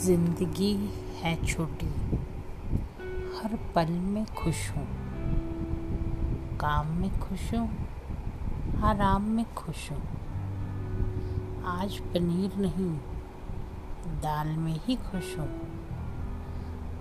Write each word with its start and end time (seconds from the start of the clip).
ज़िंदगी 0.00 0.72
है 1.14 1.34
छोटी, 1.46 1.86
हर 3.36 3.56
पल 3.74 3.90
में 3.92 4.24
खुश 4.26 4.70
हूँ। 4.70 4.86
काम 6.56 6.86
में 6.86 7.18
खुश 7.20 7.52
हूँ, 7.54 7.68
आराम 8.84 9.22
में 9.22 9.44
खुश 9.54 9.90
हूँ। 9.90 10.00
आज 11.66 11.98
पनीर 12.14 12.56
नहीं, 12.56 12.90
दाल 14.22 14.48
में 14.48 14.80
ही 14.86 14.96
खुश 14.96 15.38
हूँ। 15.38 15.48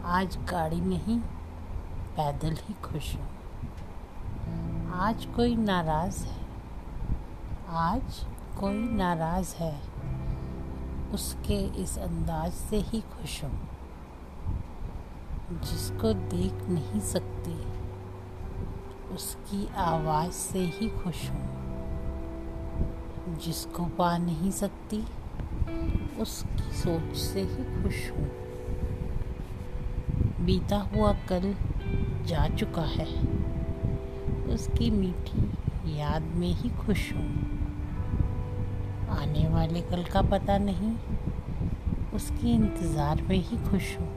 आज 0.05 0.37
गाड़ी 0.51 0.81
नहीं, 0.81 1.19
पैदल 2.17 2.57
ही 2.67 2.73
खुश 2.83 3.15
हूँ। 3.15 3.29
आज 4.99 5.25
कोई 5.25 5.55
नाराज़ 5.55 6.25
है, 6.25 6.41
आज 7.69 8.25
कोई 8.59 8.89
नाराज़ 8.89 9.55
है। 9.55 9.88
उसके 11.13 11.81
इस 11.83 11.97
अंदाज 11.97 12.51
से 12.51 12.77
ही 12.77 13.01
खुश 13.01 13.43
हूँ। 13.43 13.69
जिसको 15.51 16.13
देख 16.13 16.53
नहीं 16.53 16.99
सकती, 17.01 17.63
उसकी 19.15 19.67
आवाज़ 19.75 20.31
से 20.31 20.59
ही 20.59 20.89
खुश 20.89 21.29
हूँ। 21.29 21.59
जिसको 23.39 23.85
पा 23.85 24.17
नहीं 24.17 24.51
सकती, 24.51 25.05
उसकी 26.19 26.71
सोच 26.71 27.17
से 27.17 27.41
ही 27.41 27.83
खुश 27.83 28.11
हूँ। 28.11 28.29
बीता 30.45 30.77
हुआ 30.77 31.13
कल 31.13 31.55
जा 32.25 32.47
चुका 32.47 32.81
है, 32.81 33.21
उसकी 34.47 34.91
मीठी 34.91 35.53
याद 35.99 36.21
में 36.21 36.53
ही 36.53 36.69
खुश 36.69 37.13
हूँ। 37.13 37.68
आने 39.19 39.47
वाले 39.47 39.81
कल 39.81 40.03
का 40.03 40.21
पता 40.21 40.57
नहीं। 40.57 40.91
उसके 42.13 42.47
इंतज़ार 42.47 43.21
में 43.21 43.35
ही 43.35 43.57
खुश 43.57 43.97
हूँ। 43.97 44.07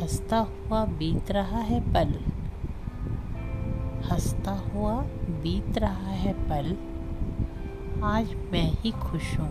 हंसता 0.00 0.38
हुआ 0.38 0.84
बीत 0.84 1.30
रहा 1.30 1.60
है 1.60 1.80
पल। 1.92 2.14
हंसता 4.10 4.52
हुआ 4.52 4.94
बीत 5.42 5.78
रहा 5.78 6.12
है 6.12 6.32
पल। 6.48 6.76
आज 8.04 8.34
मैं 8.52 8.70
ही 8.72 8.90
खुश 8.90 9.38
हूँ। 9.38 9.50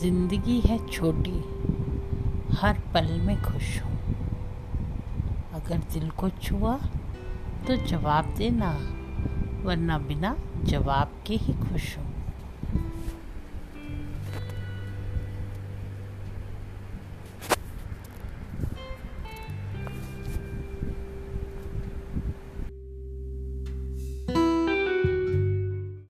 ज़िंदगी 0.00 0.60
है 0.60 0.78
छोटी। 0.86 1.38
हर 2.52 2.80
पल 2.94 3.10
में 3.20 3.42
खुश 3.42 3.80
हूँ। 3.82 3.98
अगर 5.54 5.78
दिल 5.92 6.10
को 6.10 6.28
छुआ 6.28 6.78
तो 7.66 7.76
जवाब 7.76 8.34
देना। 8.38 8.72
वरना 9.64 9.98
बिना 9.98 10.36
जवाब 10.64 11.22
के 11.26 11.34
ही 11.34 11.54
खुश 11.54 11.96
हूँ। 11.98 12.09